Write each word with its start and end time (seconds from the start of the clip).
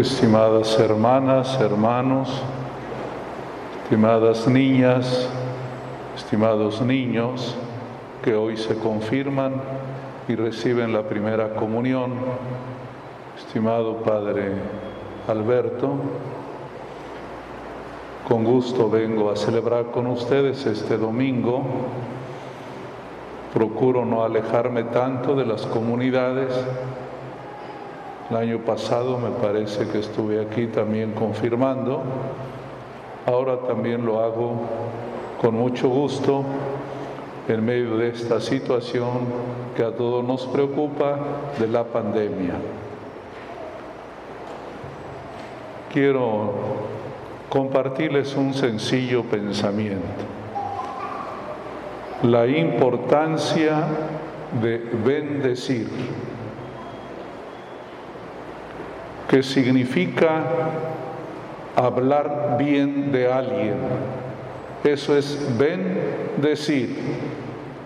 estimadas 0.00 0.78
hermanas, 0.78 1.60
hermanos, 1.60 2.42
estimadas 3.82 4.48
niñas, 4.48 5.28
estimados 6.16 6.80
niños 6.80 7.54
que 8.24 8.34
hoy 8.34 8.56
se 8.56 8.78
confirman 8.78 9.52
y 10.28 10.34
reciben 10.34 10.94
la 10.94 11.02
primera 11.02 11.54
comunión, 11.54 12.14
estimado 13.36 13.96
Padre 13.98 14.52
Alberto, 15.28 15.90
con 18.26 18.44
gusto 18.44 18.88
vengo 18.88 19.30
a 19.30 19.36
celebrar 19.36 19.90
con 19.90 20.06
ustedes 20.06 20.64
este 20.64 20.96
domingo. 20.96 21.64
Procuro 23.52 24.06
no 24.06 24.24
alejarme 24.24 24.84
tanto 24.84 25.34
de 25.34 25.44
las 25.44 25.66
comunidades 25.66 26.48
el 28.30 28.36
año 28.36 28.58
pasado 28.60 29.18
me 29.18 29.30
parece 29.30 29.88
que 29.88 29.98
estuve 29.98 30.40
aquí 30.40 30.66
también 30.66 31.12
confirmando. 31.12 32.02
Ahora 33.26 33.58
también 33.58 34.04
lo 34.04 34.20
hago 34.20 34.60
con 35.40 35.54
mucho 35.54 35.88
gusto 35.88 36.44
en 37.48 37.64
medio 37.64 37.96
de 37.96 38.08
esta 38.08 38.40
situación 38.40 39.26
que 39.76 39.84
a 39.84 39.94
todos 39.94 40.24
nos 40.24 40.46
preocupa 40.46 41.18
de 41.58 41.68
la 41.68 41.84
pandemia. 41.84 42.54
Quiero 45.92 46.52
compartirles 47.48 48.34
un 48.36 48.54
sencillo 48.54 49.24
pensamiento. 49.24 50.06
La 52.22 52.46
importancia 52.46 53.84
de 54.62 54.78
bendecir 54.78 55.88
que 59.32 59.42
significa 59.42 60.44
hablar 61.74 62.56
bien 62.58 63.10
de 63.10 63.32
alguien. 63.32 63.76
Eso 64.84 65.16
es 65.16 65.56
bendecir, 65.56 66.94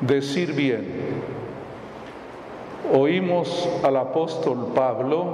decir 0.01 0.53
bien. 0.55 0.85
Oímos 2.93 3.69
al 3.85 3.97
apóstol 3.97 4.73
Pablo 4.75 5.27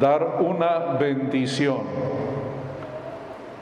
dar 0.00 0.38
una 0.40 0.96
bendición. 0.98 1.82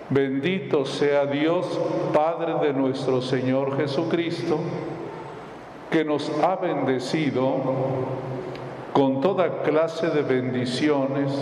Bendito 0.08 0.84
sea 0.84 1.26
Dios, 1.26 1.66
Padre 2.14 2.64
de 2.64 2.72
nuestro 2.74 3.20
Señor 3.20 3.76
Jesucristo, 3.76 4.60
que 5.90 6.04
nos 6.04 6.30
ha 6.44 6.54
bendecido 6.54 7.56
con 8.92 9.20
toda 9.20 9.62
clase 9.62 10.08
de 10.10 10.22
bendiciones 10.22 11.32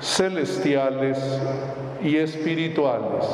celestiales 0.00 1.18
y 2.02 2.16
espirituales. 2.16 3.24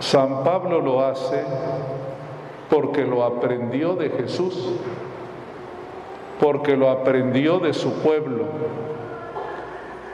San 0.00 0.44
Pablo 0.44 0.80
lo 0.80 1.04
hace 1.04 1.42
porque 2.68 3.04
lo 3.04 3.24
aprendió 3.24 3.94
de 3.94 4.10
Jesús, 4.10 4.72
porque 6.40 6.76
lo 6.76 6.90
aprendió 6.90 7.58
de 7.58 7.72
su 7.72 7.92
pueblo, 8.00 8.44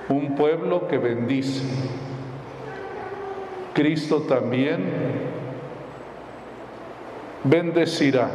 un 0.08 0.34
pueblo 0.36 0.86
que 0.86 0.98
bendice. 0.98 1.64
Cristo 3.74 4.22
también 4.22 4.84
bendecirá 7.44 8.28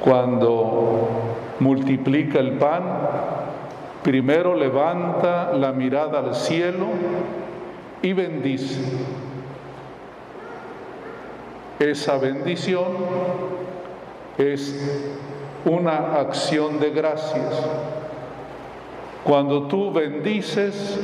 cuando 0.00 1.08
multiplica 1.60 2.38
el 2.38 2.52
pan, 2.52 2.82
primero 4.02 4.54
levanta 4.54 5.52
la 5.52 5.72
mirada 5.72 6.20
al 6.20 6.34
cielo 6.34 6.86
y 8.02 8.12
bendice. 8.12 8.80
Esa 11.78 12.16
bendición 12.18 12.86
es 14.38 15.10
una 15.64 16.20
acción 16.20 16.78
de 16.78 16.90
gracias. 16.90 17.66
Cuando 19.24 19.66
tú 19.66 19.92
bendices, 19.92 21.00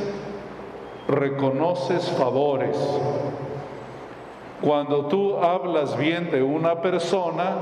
reconoces 1.07 2.09
favores. 2.11 2.77
Cuando 4.61 5.07
tú 5.07 5.37
hablas 5.37 5.97
bien 5.97 6.31
de 6.31 6.41
una 6.41 6.81
persona, 6.81 7.55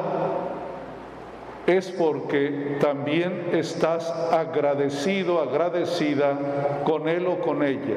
es 1.78 1.90
porque 1.90 2.78
también 2.82 3.50
estás 3.54 4.09
agradecido, 4.32 5.42
agradecida 5.42 6.38
con 6.84 7.08
él 7.08 7.28
o 7.28 7.40
con 7.40 7.64
ella. 7.64 7.96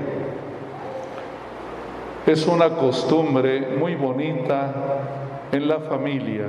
Es 2.26 2.46
una 2.46 2.70
costumbre 2.70 3.76
muy 3.78 3.96
bonita 3.96 4.72
en 5.50 5.68
la 5.68 5.80
familia 5.80 6.46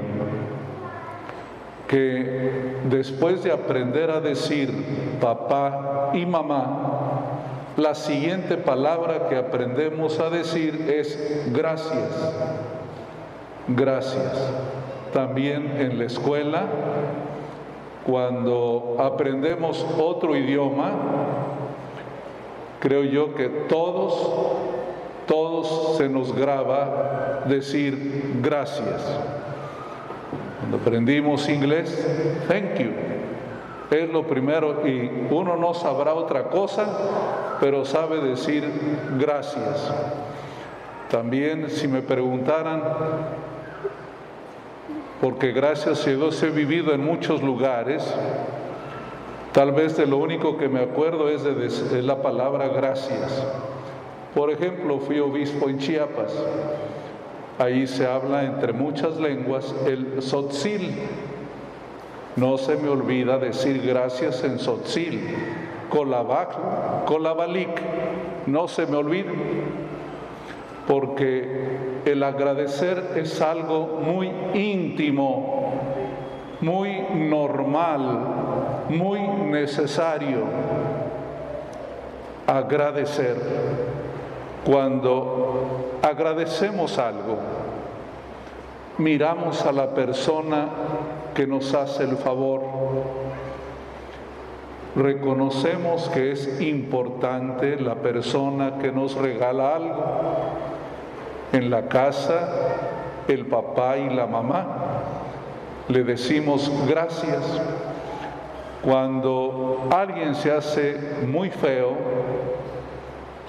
que 1.87 2.77
después 2.89 3.43
de 3.43 3.51
aprender 3.51 4.11
a 4.11 4.21
decir 4.21 4.71
papá 5.19 6.11
y 6.13 6.25
mamá, 6.25 7.21
la 7.77 7.95
siguiente 7.95 8.57
palabra 8.57 9.27
que 9.27 9.35
aprendemos 9.35 10.19
a 10.19 10.29
decir 10.29 10.89
es 10.89 11.51
gracias. 11.51 12.33
Gracias 13.67 14.31
también 15.15 15.77
en 15.79 15.97
la 15.97 16.03
escuela, 16.03 16.65
cuando 18.05 18.97
aprendemos 18.99 19.85
otro 19.97 20.35
idioma, 20.35 20.91
creo 22.81 23.05
yo 23.05 23.33
que 23.33 23.47
todos, 23.47 24.57
todos 25.25 25.95
se 25.95 26.09
nos 26.09 26.35
graba 26.35 27.43
decir 27.47 28.39
gracias. 28.41 29.01
Cuando 30.59 30.75
aprendimos 30.75 31.47
inglés, 31.47 32.05
thank 32.49 32.77
you. 32.77 32.91
Es 33.91 34.09
lo 34.09 34.27
primero 34.27 34.85
y 34.85 35.29
uno 35.29 35.55
no 35.55 35.73
sabrá 35.73 36.13
otra 36.13 36.49
cosa, 36.49 36.87
pero 37.61 37.85
sabe 37.85 38.19
decir 38.19 38.69
gracias. 39.17 39.93
También 41.09 41.69
si 41.69 41.87
me 41.87 42.01
preguntaran, 42.01 42.83
porque 45.21 45.51
gracias 45.51 46.05
a 46.05 46.09
Dios 46.09 46.41
he 46.43 46.49
vivido 46.49 46.93
en 46.93 47.03
muchos 47.03 47.41
lugares. 47.41 48.03
Tal 49.53 49.71
vez 49.71 49.95
de 49.95 50.05
lo 50.05 50.17
único 50.17 50.57
que 50.57 50.67
me 50.67 50.81
acuerdo 50.81 51.29
es 51.29 51.43
de, 51.43 52.01
la 52.01 52.21
palabra 52.21 52.67
gracias. 52.67 53.41
Por 54.33 54.51
ejemplo, 54.51 54.99
fui 54.99 55.19
obispo 55.19 55.69
en 55.69 55.77
Chiapas. 55.79 56.33
Ahí 57.57 57.87
se 57.87 58.05
habla 58.05 58.43
entre 58.43 58.73
muchas 58.73 59.17
lenguas 59.17 59.73
el 59.85 60.21
sotzil. 60.21 60.93
No 62.35 62.57
se 62.57 62.75
me 62.75 62.89
olvida 62.89 63.37
decir 63.37 63.81
gracias 63.81 64.43
en 64.43 64.59
sotzil. 64.59 65.21
Colabak, 65.89 67.05
colabalik. 67.05 67.79
No 68.47 68.67
se 68.67 68.85
me 68.87 68.97
olvida. 68.97 69.31
Porque 70.85 71.94
el 72.05 72.21
agradecer 72.21 73.13
es 73.15 73.41
algo 73.41 73.99
muy 74.05 74.31
íntimo, 74.53 75.73
muy 76.61 77.01
normal, 77.13 78.19
muy 78.89 79.19
necesario. 79.19 80.43
Agradecer. 82.45 83.35
Cuando 84.63 85.97
agradecemos 86.01 86.97
algo, 86.99 87.37
miramos 88.99 89.65
a 89.65 89.71
la 89.71 89.93
persona 89.93 90.69
que 91.33 91.45
nos 91.47 91.73
hace 91.73 92.03
el 92.03 92.17
favor, 92.17 92.61
reconocemos 94.95 96.09
que 96.09 96.31
es 96.31 96.61
importante 96.61 97.79
la 97.79 97.95
persona 97.95 98.77
que 98.77 98.91
nos 98.91 99.15
regala 99.15 99.75
algo, 99.75 100.03
en 101.51 101.69
la 101.69 101.87
casa, 101.87 102.49
el 103.27 103.45
papá 103.45 103.97
y 103.97 104.09
la 104.09 104.27
mamá. 104.27 104.65
Le 105.87 106.03
decimos 106.03 106.71
gracias. 106.87 107.61
Cuando 108.81 109.87
alguien 109.91 110.35
se 110.35 110.51
hace 110.51 110.97
muy 111.25 111.49
feo, 111.49 111.93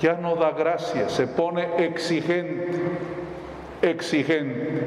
ya 0.01 0.15
no 0.15 0.37
da 0.37 0.53
gracias, 0.53 1.13
se 1.13 1.27
pone 1.27 1.67
exigente, 1.79 2.81
exigente, 3.83 4.83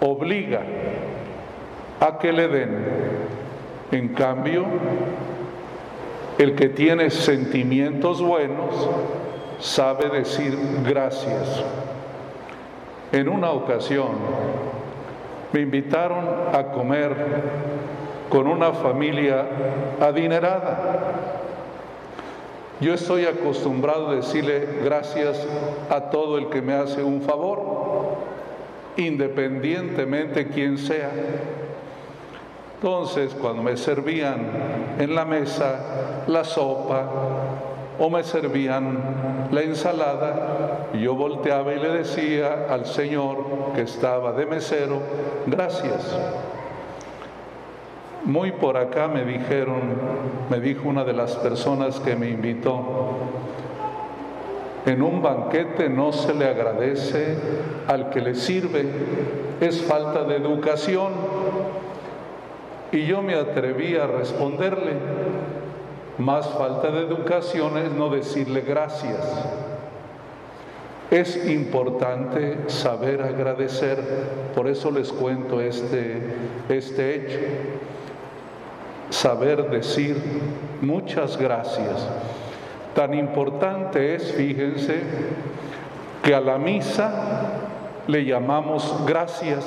obliga 0.00 0.62
a 2.00 2.18
que 2.18 2.32
le 2.32 2.48
den. 2.48 3.18
En 3.90 4.08
cambio, 4.08 4.66
el 6.38 6.54
que 6.54 6.68
tiene 6.68 7.10
sentimientos 7.10 8.20
buenos 8.22 8.88
sabe 9.60 10.08
decir 10.08 10.56
gracias. 10.84 11.62
En 13.12 13.28
una 13.28 13.50
ocasión 13.50 14.10
me 15.52 15.60
invitaron 15.60 16.24
a 16.52 16.72
comer 16.72 17.14
con 18.28 18.46
una 18.46 18.72
familia 18.72 19.44
adinerada. 20.00 20.94
Yo 22.80 22.94
estoy 22.94 23.24
acostumbrado 23.24 24.10
a 24.10 24.14
decirle 24.16 24.80
gracias 24.84 25.44
a 25.90 26.10
todo 26.10 26.38
el 26.38 26.48
que 26.48 26.62
me 26.62 26.74
hace 26.74 27.02
un 27.02 27.22
favor, 27.22 28.16
independientemente 28.96 30.48
quién 30.48 30.78
sea. 30.78 31.10
Entonces, 32.76 33.34
cuando 33.34 33.62
me 33.64 33.76
servían 33.76 34.96
en 35.00 35.12
la 35.12 35.24
mesa 35.24 36.24
la 36.28 36.44
sopa 36.44 37.37
o 37.98 38.10
me 38.10 38.22
servían 38.22 39.48
la 39.50 39.62
ensalada, 39.62 40.88
yo 40.94 41.14
volteaba 41.14 41.74
y 41.74 41.80
le 41.80 41.90
decía 41.90 42.66
al 42.70 42.86
Señor 42.86 43.72
que 43.74 43.82
estaba 43.82 44.32
de 44.32 44.46
mesero, 44.46 45.00
gracias. 45.46 46.16
Muy 48.24 48.52
por 48.52 48.76
acá 48.76 49.08
me 49.08 49.24
dijeron, 49.24 49.80
me 50.50 50.60
dijo 50.60 50.88
una 50.88 51.04
de 51.04 51.12
las 51.12 51.36
personas 51.36 51.98
que 52.00 52.14
me 52.14 52.28
invitó, 52.28 52.84
en 54.86 55.02
un 55.02 55.20
banquete 55.20 55.90
no 55.90 56.12
se 56.12 56.34
le 56.34 56.46
agradece 56.46 57.36
al 57.86 58.10
que 58.10 58.20
le 58.20 58.34
sirve, 58.34 58.86
es 59.60 59.82
falta 59.82 60.24
de 60.24 60.36
educación. 60.36 61.12
Y 62.90 63.04
yo 63.04 63.20
me 63.20 63.34
atreví 63.34 63.96
a 63.96 64.06
responderle, 64.06 64.92
más 66.18 66.48
falta 66.50 66.90
de 66.90 67.00
educación 67.00 67.78
es 67.78 67.90
no 67.92 68.10
decirle 68.10 68.60
gracias. 68.62 69.24
Es 71.10 71.46
importante 71.48 72.68
saber 72.68 73.22
agradecer, 73.22 73.98
por 74.54 74.68
eso 74.68 74.90
les 74.90 75.10
cuento 75.10 75.60
este, 75.60 76.20
este 76.68 77.14
hecho. 77.14 77.38
Saber 79.10 79.70
decir 79.70 80.16
muchas 80.82 81.38
gracias. 81.38 82.06
Tan 82.94 83.14
importante 83.14 84.14
es, 84.14 84.32
fíjense, 84.32 85.00
que 86.22 86.34
a 86.34 86.40
la 86.40 86.58
misa 86.58 87.10
le 88.06 88.24
llamamos 88.24 89.02
gracias 89.06 89.64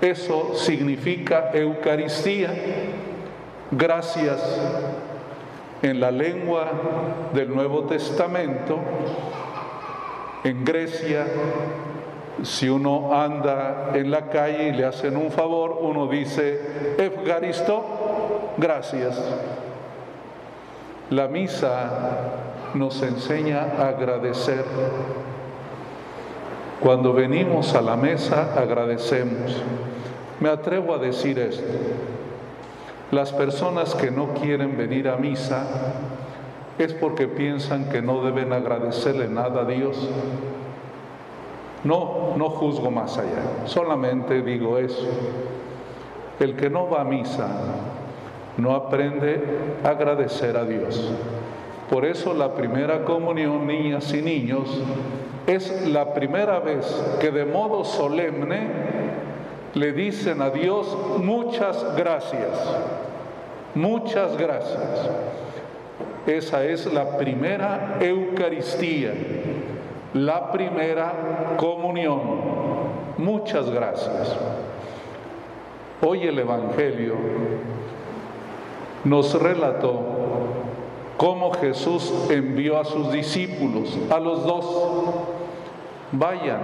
eso 0.00 0.54
significa 0.54 1.50
Eucaristía. 1.52 2.50
Gracias. 3.70 4.40
En 5.82 5.98
la 5.98 6.10
lengua 6.10 6.66
del 7.32 7.48
Nuevo 7.48 7.84
Testamento, 7.84 8.78
en 10.44 10.64
Grecia, 10.64 11.26
si 12.42 12.68
uno 12.68 13.14
anda 13.14 13.90
en 13.94 14.10
la 14.10 14.28
calle 14.28 14.68
y 14.68 14.72
le 14.72 14.84
hacen 14.84 15.16
un 15.16 15.30
favor, 15.30 15.78
uno 15.80 16.06
dice, 16.06 16.96
Efgaristo, 16.98 17.84
gracias. 18.56 19.20
La 21.10 21.28
misa 21.28 21.90
nos 22.74 23.02
enseña 23.02 23.72
a 23.78 23.88
agradecer. 23.88 24.64
Cuando 26.80 27.12
venimos 27.12 27.74
a 27.74 27.82
la 27.82 27.96
mesa, 27.96 28.54
agradecemos. 28.56 29.62
Me 30.40 30.48
atrevo 30.48 30.94
a 30.94 30.98
decir 30.98 31.38
esto. 31.38 31.64
Las 33.10 33.32
personas 33.32 33.94
que 33.96 34.10
no 34.10 34.34
quieren 34.34 34.76
venir 34.76 35.08
a 35.08 35.16
misa 35.16 35.66
es 36.78 36.94
porque 36.94 37.26
piensan 37.26 37.88
que 37.88 38.00
no 38.00 38.22
deben 38.22 38.52
agradecerle 38.52 39.28
nada 39.28 39.62
a 39.62 39.64
Dios. 39.64 40.08
No, 41.82 42.36
no 42.36 42.50
juzgo 42.50 42.90
más 42.90 43.18
allá, 43.18 43.66
solamente 43.66 44.42
digo 44.42 44.78
eso. 44.78 45.08
El 46.38 46.54
que 46.54 46.70
no 46.70 46.88
va 46.88 47.00
a 47.00 47.04
misa 47.04 47.48
no 48.56 48.74
aprende 48.74 49.42
a 49.82 49.88
agradecer 49.88 50.56
a 50.56 50.64
Dios. 50.64 51.12
Por 51.90 52.04
eso 52.04 52.32
la 52.32 52.54
primera 52.54 53.04
comunión, 53.04 53.66
niñas 53.66 54.14
y 54.14 54.22
niños, 54.22 54.68
es 55.48 55.88
la 55.88 56.14
primera 56.14 56.60
vez 56.60 56.86
que 57.20 57.32
de 57.32 57.44
modo 57.44 57.84
solemne 57.84 58.99
le 59.74 59.92
dicen 59.92 60.42
a 60.42 60.50
Dios 60.50 60.96
muchas 61.18 61.96
gracias, 61.96 62.50
muchas 63.74 64.36
gracias. 64.36 65.10
Esa 66.26 66.64
es 66.64 66.92
la 66.92 67.16
primera 67.16 67.98
Eucaristía, 68.00 69.12
la 70.14 70.50
primera 70.52 71.54
comunión. 71.56 72.20
Muchas 73.16 73.70
gracias. 73.70 74.36
Hoy 76.02 76.26
el 76.26 76.38
Evangelio 76.38 77.14
nos 79.04 79.40
relató 79.40 80.00
cómo 81.16 81.52
Jesús 81.52 82.12
envió 82.30 82.78
a 82.78 82.84
sus 82.84 83.12
discípulos, 83.12 83.98
a 84.10 84.18
los 84.18 84.44
dos, 84.44 85.14
vayan 86.12 86.60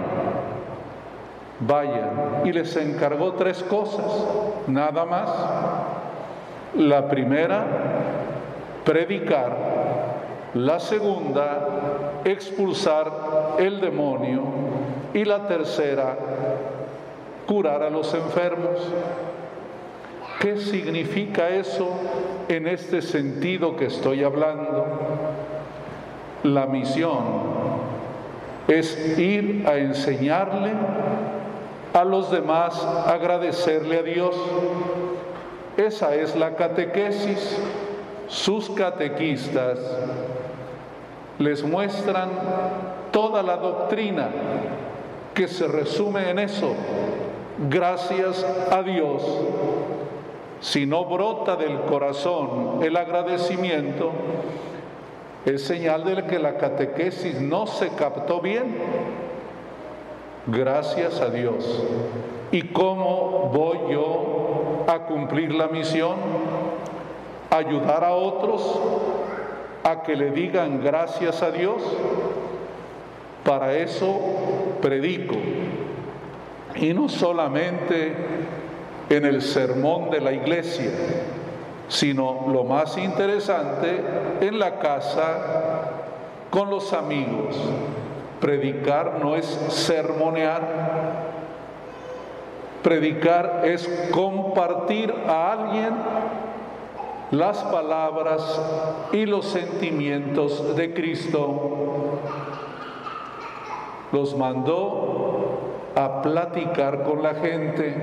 vayan. 1.60 2.42
Y 2.44 2.52
les 2.52 2.76
encargó 2.76 3.32
tres 3.32 3.62
cosas, 3.62 4.04
nada 4.66 5.04
más. 5.04 5.30
La 6.74 7.08
primera, 7.08 7.64
predicar. 8.84 9.56
La 10.54 10.80
segunda, 10.80 11.68
expulsar 12.24 13.10
el 13.58 13.80
demonio. 13.80 14.42
Y 15.14 15.24
la 15.24 15.46
tercera, 15.46 16.16
curar 17.46 17.82
a 17.82 17.90
los 17.90 18.12
enfermos. 18.14 18.92
¿Qué 20.40 20.58
significa 20.58 21.48
eso 21.48 21.88
en 22.48 22.66
este 22.66 23.00
sentido 23.00 23.76
que 23.76 23.86
estoy 23.86 24.22
hablando? 24.22 24.86
La 26.42 26.66
misión 26.66 27.24
es 28.68 29.18
ir 29.18 29.64
a 29.66 29.76
enseñarle 29.76 30.72
a 31.96 32.04
los 32.04 32.30
demás 32.30 32.78
agradecerle 33.06 33.98
a 33.98 34.02
Dios. 34.02 34.36
Esa 35.78 36.14
es 36.14 36.36
la 36.36 36.54
catequesis. 36.54 37.58
Sus 38.28 38.68
catequistas 38.68 39.78
les 41.38 41.62
muestran 41.62 42.28
toda 43.12 43.42
la 43.42 43.56
doctrina 43.56 44.28
que 45.32 45.48
se 45.48 45.66
resume 45.66 46.28
en 46.28 46.38
eso. 46.40 46.74
Gracias 47.70 48.44
a 48.70 48.82
Dios. 48.82 49.22
Si 50.60 50.84
no 50.84 51.06
brota 51.06 51.56
del 51.56 51.80
corazón 51.80 52.80
el 52.82 52.94
agradecimiento, 52.94 54.10
es 55.46 55.64
señal 55.64 56.04
de 56.04 56.26
que 56.26 56.38
la 56.38 56.58
catequesis 56.58 57.40
no 57.40 57.66
se 57.66 57.88
captó 57.90 58.42
bien 58.42 58.76
Gracias 60.46 61.20
a 61.20 61.28
Dios. 61.28 61.82
¿Y 62.52 62.62
cómo 62.68 63.50
voy 63.52 63.92
yo 63.92 64.84
a 64.86 65.00
cumplir 65.00 65.52
la 65.52 65.66
misión? 65.66 66.14
Ayudar 67.50 68.04
a 68.04 68.12
otros 68.12 68.80
a 69.82 70.02
que 70.02 70.14
le 70.14 70.30
digan 70.30 70.82
gracias 70.82 71.42
a 71.42 71.50
Dios. 71.50 71.82
Para 73.44 73.74
eso 73.74 74.20
predico. 74.80 75.34
Y 76.76 76.94
no 76.94 77.08
solamente 77.08 78.14
en 79.08 79.24
el 79.24 79.42
sermón 79.42 80.10
de 80.10 80.20
la 80.20 80.32
iglesia, 80.32 80.90
sino 81.88 82.46
lo 82.52 82.64
más 82.64 82.96
interesante, 82.98 84.00
en 84.40 84.58
la 84.58 84.78
casa, 84.78 85.92
con 86.50 86.70
los 86.70 86.92
amigos, 86.92 87.56
Predicar 88.40 89.18
no 89.22 89.34
es 89.36 89.46
sermonear. 89.46 90.62
Predicar 92.82 93.62
es 93.64 93.88
compartir 94.12 95.12
a 95.26 95.52
alguien 95.52 95.94
las 97.30 97.58
palabras 97.64 98.60
y 99.12 99.26
los 99.26 99.46
sentimientos 99.46 100.76
de 100.76 100.94
Cristo. 100.94 102.20
Los 104.12 104.36
mandó 104.36 105.46
a 105.96 106.22
platicar 106.22 107.02
con 107.02 107.22
la 107.22 107.34
gente, 107.34 107.96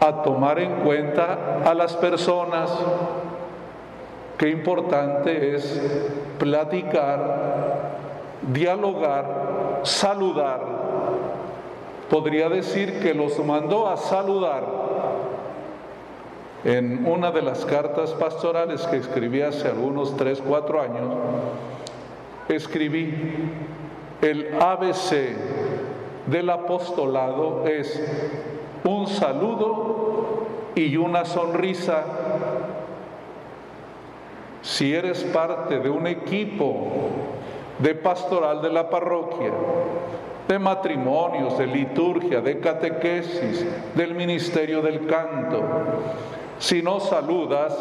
a 0.00 0.22
tomar 0.22 0.58
en 0.58 0.80
cuenta 0.80 1.60
a 1.64 1.74
las 1.74 1.94
personas. 1.96 2.72
Qué 4.38 4.48
importante 4.48 5.54
es 5.54 5.80
platicar 6.38 8.07
dialogar, 8.42 9.80
saludar. 9.84 10.60
Podría 12.10 12.48
decir 12.48 13.00
que 13.00 13.14
los 13.14 13.38
mandó 13.44 13.88
a 13.88 13.96
saludar. 13.96 14.64
En 16.64 17.06
una 17.06 17.30
de 17.30 17.42
las 17.42 17.64
cartas 17.64 18.10
pastorales 18.14 18.86
que 18.88 18.96
escribí 18.96 19.42
hace 19.42 19.68
algunos 19.68 20.16
tres, 20.16 20.42
cuatro 20.44 20.80
años, 20.80 21.14
escribí, 22.48 23.14
el 24.20 24.54
ABC 24.60 25.36
del 26.26 26.50
apostolado 26.50 27.64
es 27.66 28.02
un 28.84 29.06
saludo 29.06 30.46
y 30.74 30.96
una 30.96 31.24
sonrisa. 31.24 32.04
Si 34.62 34.92
eres 34.94 35.22
parte 35.24 35.78
de 35.78 35.88
un 35.88 36.06
equipo 36.06 36.88
de 37.78 37.94
pastoral 37.94 38.60
de 38.60 38.70
la 38.70 38.88
parroquia, 38.90 39.52
de 40.48 40.58
matrimonios, 40.58 41.58
de 41.58 41.66
liturgia, 41.66 42.40
de 42.40 42.58
catequesis, 42.58 43.66
del 43.94 44.14
ministerio 44.14 44.82
del 44.82 45.06
canto, 45.06 45.62
si 46.58 46.82
no 46.82 46.98
saludas, 46.98 47.72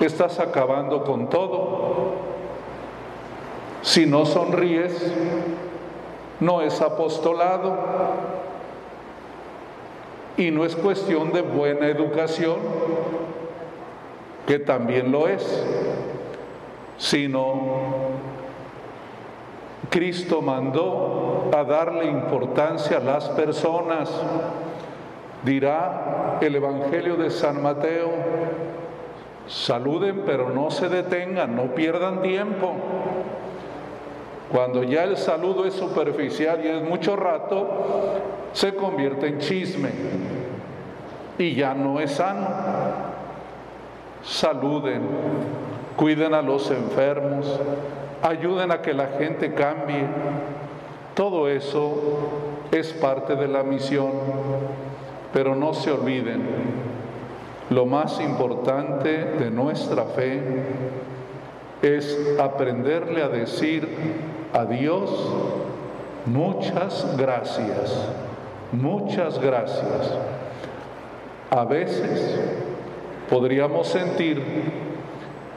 estás 0.00 0.40
acabando 0.40 1.04
con 1.04 1.28
todo. 1.28 2.30
Si 3.82 4.06
no 4.06 4.26
sonríes, 4.26 5.12
no 6.40 6.62
es 6.62 6.80
apostolado 6.80 7.76
y 10.36 10.50
no 10.50 10.64
es 10.64 10.74
cuestión 10.74 11.32
de 11.32 11.42
buena 11.42 11.86
educación, 11.86 12.56
que 14.46 14.58
también 14.58 15.12
lo 15.12 15.28
es, 15.28 15.64
sino 16.98 17.99
Cristo 19.90 20.40
mandó 20.40 21.50
a 21.52 21.64
darle 21.64 22.06
importancia 22.06 22.98
a 22.98 23.00
las 23.00 23.28
personas. 23.30 24.08
Dirá 25.44 26.38
el 26.40 26.54
Evangelio 26.54 27.16
de 27.16 27.30
San 27.30 27.60
Mateo, 27.60 28.10
saluden 29.48 30.22
pero 30.24 30.50
no 30.50 30.70
se 30.70 30.88
detengan, 30.88 31.56
no 31.56 31.74
pierdan 31.74 32.22
tiempo. 32.22 32.74
Cuando 34.52 34.84
ya 34.84 35.04
el 35.04 35.16
saludo 35.16 35.64
es 35.64 35.74
superficial 35.74 36.64
y 36.64 36.68
es 36.68 36.82
mucho 36.82 37.16
rato, 37.16 37.68
se 38.52 38.74
convierte 38.74 39.28
en 39.28 39.38
chisme 39.38 39.90
y 41.38 41.54
ya 41.54 41.74
no 41.74 41.98
es 42.00 42.12
sano. 42.12 42.48
Saluden, 44.22 45.02
cuiden 45.96 46.34
a 46.34 46.42
los 46.42 46.70
enfermos, 46.70 47.58
ayuden 48.22 48.70
a 48.70 48.82
que 48.82 48.94
la 48.94 49.08
gente 49.18 49.54
cambie. 49.54 50.06
Todo 51.14 51.48
eso 51.48 51.96
es 52.70 52.92
parte 52.92 53.36
de 53.36 53.48
la 53.48 53.62
misión, 53.62 54.12
pero 55.32 55.54
no 55.54 55.74
se 55.74 55.90
olviden, 55.90 56.42
lo 57.70 57.86
más 57.86 58.20
importante 58.20 59.24
de 59.24 59.50
nuestra 59.50 60.04
fe 60.04 60.42
es 61.82 62.36
aprenderle 62.38 63.22
a 63.22 63.28
decir 63.28 63.88
a 64.52 64.64
Dios 64.64 65.10
muchas 66.26 67.16
gracias, 67.16 68.08
muchas 68.72 69.40
gracias. 69.40 70.14
A 71.50 71.64
veces 71.64 72.40
podríamos 73.28 73.86
sentir 73.86 74.42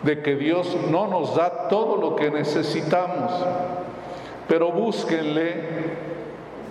de 0.04 0.22
que 0.22 0.36
Dios 0.36 0.78
no 0.92 1.08
nos 1.08 1.36
da 1.36 1.70
todo 1.70 1.98
lo 1.98 2.16
que 2.16 2.30
necesitamos, 2.30 3.32
pero 4.48 4.72
búsquenle 4.72 5.56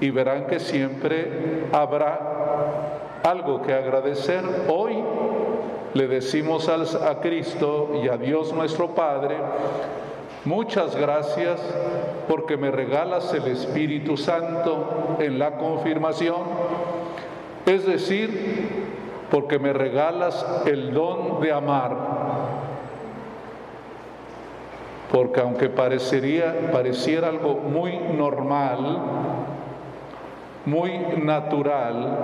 y 0.00 0.10
verán 0.10 0.46
que 0.46 0.60
siempre 0.60 1.66
habrá 1.72 3.20
algo 3.22 3.62
que 3.62 3.72
agradecer. 3.72 4.44
Hoy 4.68 5.02
le 5.94 6.08
decimos 6.08 6.68
a 6.68 7.20
Cristo 7.20 8.00
y 8.02 8.08
a 8.08 8.18
Dios 8.18 8.52
nuestro 8.52 8.94
Padre, 8.94 9.36
muchas 10.44 10.94
gracias 10.96 11.60
porque 12.28 12.56
me 12.56 12.70
regalas 12.70 13.32
el 13.32 13.46
Espíritu 13.46 14.16
Santo 14.16 15.16
en 15.18 15.38
la 15.38 15.56
confirmación, 15.56 16.42
es 17.64 17.86
decir, 17.86 18.92
porque 19.30 19.58
me 19.58 19.72
regalas 19.72 20.44
el 20.66 20.92
don 20.92 21.40
de 21.40 21.52
amar 21.52 22.21
porque 25.12 25.40
aunque 25.40 25.68
parecería, 25.68 26.70
pareciera 26.72 27.28
algo 27.28 27.56
muy 27.56 27.98
normal, 27.98 28.98
muy 30.64 30.98
natural, 31.22 32.18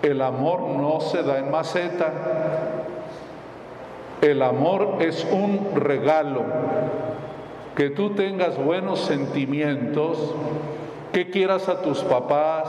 el 0.00 0.22
amor 0.22 0.60
no 0.60 1.00
se 1.00 1.24
da 1.24 1.38
en 1.38 1.50
maceta. 1.50 2.12
El 4.22 4.42
amor 4.42 4.98
es 5.00 5.26
un 5.30 5.72
regalo. 5.74 6.44
Que 7.74 7.90
tú 7.90 8.10
tengas 8.10 8.56
buenos 8.56 9.00
sentimientos, 9.00 10.34
que 11.12 11.30
quieras 11.30 11.68
a 11.68 11.82
tus 11.82 11.98
papás, 12.04 12.68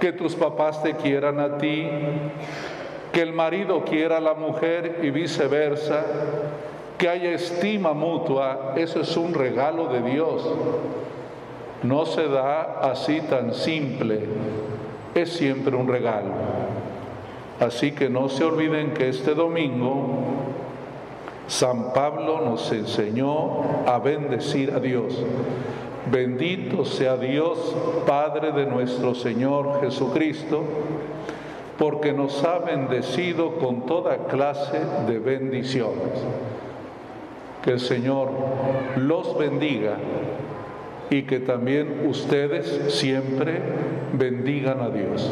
que 0.00 0.12
tus 0.12 0.34
papás 0.34 0.82
te 0.82 0.94
quieran 0.94 1.38
a 1.40 1.58
ti, 1.58 1.88
que 3.12 3.20
el 3.20 3.32
marido 3.34 3.84
quiera 3.84 4.16
a 4.16 4.20
la 4.20 4.34
mujer 4.34 5.00
y 5.02 5.10
viceversa, 5.10 6.04
que 6.98 7.08
haya 7.08 7.30
estima 7.30 7.94
mutua, 7.94 8.74
eso 8.76 9.00
es 9.00 9.16
un 9.16 9.32
regalo 9.32 9.86
de 9.86 10.02
Dios. 10.02 10.44
No 11.84 12.04
se 12.04 12.26
da 12.26 12.80
así 12.82 13.20
tan 13.20 13.54
simple, 13.54 14.24
es 15.14 15.32
siempre 15.32 15.76
un 15.76 15.86
regalo. 15.86 16.32
Así 17.60 17.92
que 17.92 18.10
no 18.10 18.28
se 18.28 18.44
olviden 18.44 18.94
que 18.94 19.08
este 19.08 19.34
domingo 19.34 20.06
San 21.46 21.92
Pablo 21.92 22.40
nos 22.44 22.70
enseñó 22.72 23.62
a 23.86 23.98
bendecir 23.98 24.72
a 24.72 24.80
Dios. 24.80 25.24
Bendito 26.10 26.84
sea 26.84 27.16
Dios, 27.16 27.74
Padre 28.06 28.52
de 28.52 28.66
nuestro 28.66 29.14
Señor 29.14 29.80
Jesucristo, 29.80 30.62
porque 31.78 32.12
nos 32.12 32.42
ha 32.44 32.58
bendecido 32.58 33.52
con 33.58 33.86
toda 33.86 34.16
clase 34.26 34.80
de 35.06 35.18
bendiciones. 35.18 36.24
Que 37.68 37.74
el 37.74 37.80
Señor 37.80 38.30
los 38.96 39.36
bendiga 39.36 39.98
y 41.10 41.24
que 41.24 41.38
también 41.38 42.06
ustedes 42.08 42.94
siempre 42.94 43.60
bendigan 44.14 44.80
a 44.80 44.88
Dios. 44.88 45.30